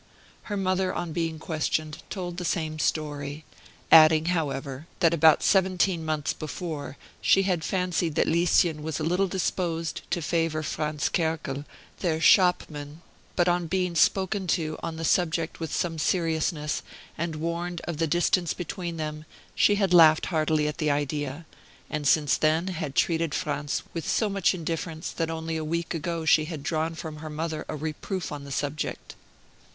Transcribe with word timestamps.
Her 0.49 0.57
mother, 0.57 0.91
on 0.91 1.13
being 1.13 1.37
questioned, 1.37 2.01
told 2.09 2.37
the 2.37 2.43
same 2.43 2.79
story 2.79 3.45
adding, 3.91 4.25
however, 4.33 4.87
that 4.99 5.13
about 5.13 5.43
seventeen 5.43 6.03
months 6.03 6.33
before, 6.33 6.97
she 7.21 7.43
had 7.43 7.63
fancied 7.63 8.15
that 8.15 8.25
Lieschen 8.27 8.81
was 8.81 8.99
a 8.99 9.03
little 9.03 9.27
disposed 9.27 10.01
to 10.09 10.19
favor 10.23 10.63
Franz 10.63 11.07
Kerkel, 11.07 11.65
their 11.99 12.19
shopman; 12.19 13.01
but 13.35 13.47
on 13.47 13.67
being 13.67 13.93
spoken 13.93 14.47
to 14.47 14.75
on 14.81 14.95
the 14.95 15.05
subject 15.05 15.59
with 15.59 15.71
some 15.71 15.99
seriousness, 15.99 16.81
and 17.15 17.35
warned 17.35 17.79
of 17.81 17.97
the 17.97 18.07
distance 18.07 18.55
between 18.55 18.97
them, 18.97 19.25
she 19.53 19.75
had 19.75 19.93
laughed 19.93 20.25
heartily 20.25 20.67
at 20.67 20.79
the 20.79 20.89
idea, 20.89 21.45
and 21.91 22.07
since 22.07 22.37
then 22.37 22.69
had 22.69 22.95
treated 22.95 23.35
Franz 23.35 23.83
with 23.93 24.09
so 24.09 24.29
much 24.29 24.55
indifference 24.55 25.11
that 25.11 25.29
only 25.29 25.57
a 25.57 25.63
week 25.63 25.93
ago 25.93 26.25
she 26.25 26.45
had 26.45 26.63
drawn 26.63 26.95
from 26.95 27.17
her 27.17 27.29
mother 27.29 27.65
a 27.69 27.75
reproof 27.75 28.31
on 28.31 28.45
the 28.45 28.51
subject. 28.51 29.13